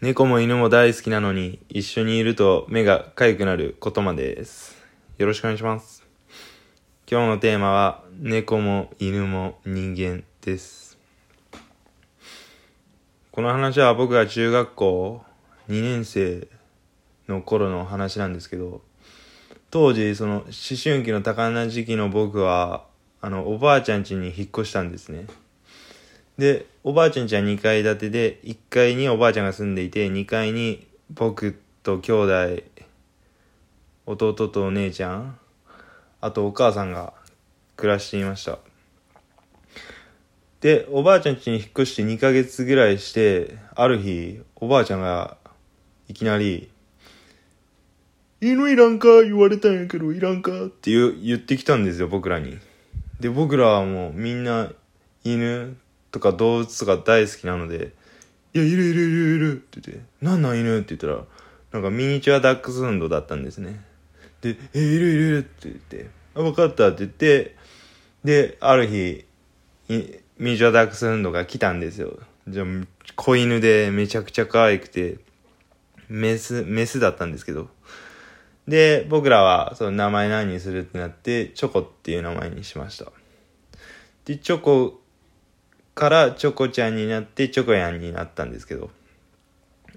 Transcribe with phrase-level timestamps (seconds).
[0.00, 4.82] 猫も犬も大好きなのに一緒にいると目が痒くなることまでです。
[5.18, 6.06] よろしくお願いします。
[7.06, 10.96] 今日のテーマは猫も犬も人間です。
[13.30, 15.22] この話は僕が中学校
[15.68, 16.48] 2年生
[17.28, 18.80] の頃の話なんですけど、
[19.70, 20.44] 当時その思
[20.82, 22.86] 春期の多感な時期の僕は
[23.20, 25.26] あのおばあちゃん家に引っ越したんですね。
[26.40, 32.62] で、おばあちゃん家は2階建てで、1階におばあちゃんが住んでいて、2階に僕と兄弟、
[34.06, 35.38] 弟とお姉ちゃん、
[36.22, 37.12] あとお母さんが
[37.76, 38.58] 暮らしていました。
[40.62, 45.36] で、おばあちゃん家に引っ越して2ヶ月ぐらいして、ある日、おばあちゃんが
[46.08, 46.70] いきなり、
[48.40, 52.56] 犬いらんか言われたんやけど、いらんかって言言ってきたんですよ、僕らに。
[53.20, 54.72] で、僕らはもうみんな
[55.22, 55.76] 犬
[56.10, 57.92] とか動物とか大好きなので、
[58.52, 61.24] いや、いるいるいるいるって言って、なんなん犬って言ったら、
[61.72, 63.84] なんかミニチュアダックスフンドだったんですね。
[64.40, 67.56] で、え、いるいるいるって言って、あ、分かったって言って、
[68.24, 69.24] で、ある日、
[69.88, 72.18] ミニチュアダックスフンドが来たんですよ。
[72.48, 72.64] じゃ、
[73.14, 75.18] 子犬でめちゃくちゃ可愛くて、
[76.08, 77.68] メス、メスだったんですけど。
[78.66, 83.12] で、僕らは、その名前何にするってなって、チョコっていう名前にしました。
[84.24, 84.99] で、チョコ
[86.00, 88.90] からチョコちゃんになってチョコヤンになったんですけど、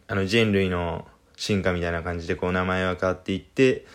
[0.08, 3.86] あの人類の進化みたいな感じでこう名前は変わっていって、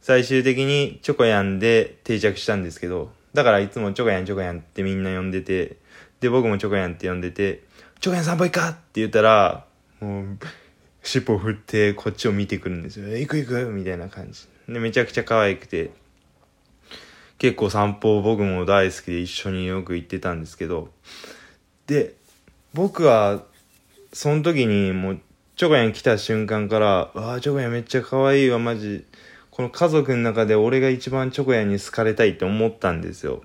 [0.00, 5.76] 最終的にチョコヤンで定着したんですけど、だからいつもチョコヤンチョコヤンってみんな呼んでて、
[6.20, 7.62] で僕もチョコヤンって呼んでて、
[8.00, 8.70] チョコヤン散歩行か？
[8.70, 9.64] って言ったら、
[10.00, 10.38] もう、
[11.02, 13.08] 尻尾振ってこっちを見てくるんですよ。
[13.08, 14.48] え行く行くみたいな感じ。
[14.68, 15.92] で、めちゃくちゃ可愛くて、
[17.38, 20.90] 結構散歩僕も大好きで一緒によく行ってたんですけど、
[21.86, 22.14] で、
[22.72, 23.44] 僕は、
[24.12, 25.20] その時にもう、
[25.56, 29.04] チョコヤン来た瞬間から、わあ、チョコヤンめっちゃ可愛いわ、マジ。
[29.50, 33.44] この家族の中で俺が一番チョコヤンに好かれたいって思ったんですよ。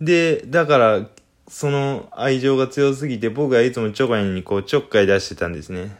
[0.00, 1.08] で、だから、
[1.48, 5.96] その愛情が強すぎて僕はいつもチョコヤンにこうちょっかい出してたんですね。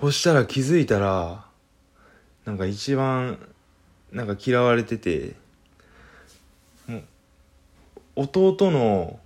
[0.00, 1.44] そしたら気づいたら、
[2.44, 3.38] なんか一番、
[4.12, 5.34] なんか嫌われてて、
[8.20, 9.20] 弟の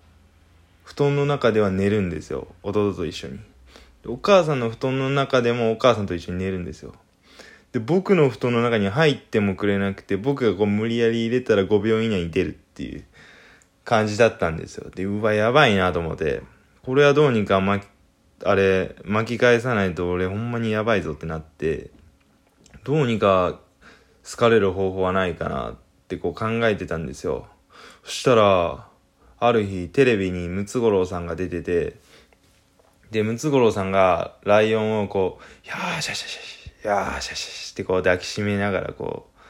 [0.85, 2.49] 布団の中では寝るんですよ。
[2.63, 3.41] 弟と一緒に。
[4.05, 6.93] お母さんの布団の中でもお母さんと一緒に寝るんですよ。
[7.73, 13.05] で、僕の布団の中に入ってもくれなくて、僕がこう無理やり入れたら5秒以内に出るっていう
[13.85, 14.91] 感じだったんですよ。
[14.91, 16.43] で、うわ、やばいなと思って、
[16.83, 17.89] これはどうにか巻き、
[18.45, 21.89] あれ、巻き返さないと俺ほんまにやばいぞってなって、
[22.85, 23.59] どうにか
[24.31, 25.77] 好かれる方法はないかなっ
[26.09, 27.47] てこう考えてたんですよ。
[28.05, 28.87] そしたら、
[29.39, 31.97] ある日テレビにムツゴロウさんが出てて、
[33.11, 39.41] で、ムツゴロウさんがライオンをこう、やーしゃしゃしゃし、やーしゃしゃしってこう抱きしめながらこう、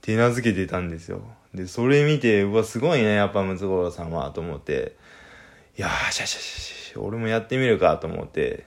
[0.00, 1.22] 手なずけてたんですよ。
[1.54, 4.96] で、それ見て、うわ、すごいね、やっぱムツゴロウさんは、と思って、
[5.76, 8.66] やーしゃしゃしゃし、俺もやってみるか、と思って、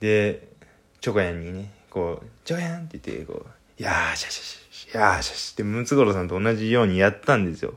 [0.00, 0.48] で、
[1.00, 3.46] チョコヤンにね、こう、チョコヤンって言って、こ
[3.78, 7.74] う、やーしゃしゃしゃ、いやーしゃして、ムツゴロウさんと同じようにやったんですよ。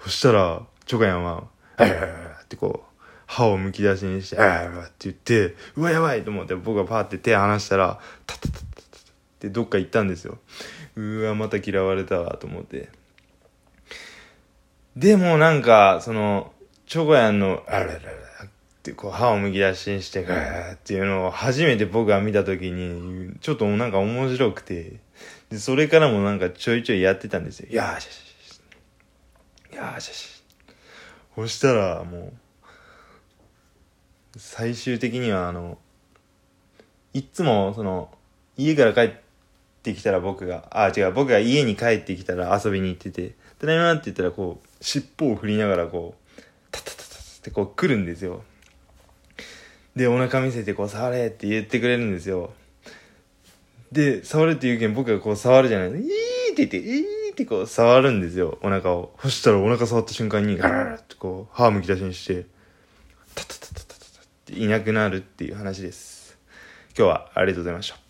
[0.00, 1.44] そしたら、チョコヤンは、
[1.76, 8.64] あーってこう、歯をむき出しにして、あーって言って、うわ、やばいと思って、僕がパーって手離したら、タタタタタっ
[9.38, 10.38] てどっか行ったんですよ。
[10.96, 12.88] うわ、また嫌われたわ、と思って。
[14.96, 16.52] でもなんか、その、
[16.86, 18.00] チョコヤンの、あららら
[18.82, 25.00] てこう歯をむき出しにして、ガーっていうのを初めて僕が見たときに、ちょっとなんか面白くて、
[25.50, 27.68] で、それからもなんかちょいちょいやってたんですよ。
[27.70, 29.76] やーしゃしゃしゃ。
[29.76, 30.72] やーしゃしゃ。
[31.36, 32.32] そしたらもう、
[34.38, 35.78] 最終的にはあの、
[37.12, 38.10] いつもその、
[38.56, 39.12] 家から帰っ
[39.82, 46.38] てきたら僕が、あ、違う、僕が家に帰ってきたら遊びに行ってて、ただいまって言ったらこう、尻尾を振りながらこう、
[46.70, 48.44] タタタタタってこう来るんですよ。
[49.96, 52.52] で、お腹見せてこう、触れって言ってくれるんですよ。
[53.92, 55.98] で、触れって言うけん僕がこう触るじゃないいーっ
[56.54, 59.14] て言って、いーってこう触るんですよ、お腹を。
[59.20, 62.46] そしたらお腹触った瞬間に、ガララってこう、歯むき出しにして、
[63.34, 66.38] タタタタタタタっていなくなるっていう話です。
[66.96, 68.09] 今日はありがとうございました。